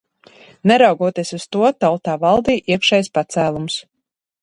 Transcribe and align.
Neraugoties 0.71 1.35
uz 1.37 1.45
to, 1.57 1.71
tautā 1.87 2.17
valdīja 2.25 2.67
iekšējs 2.75 3.15
pacēlums. 3.19 3.81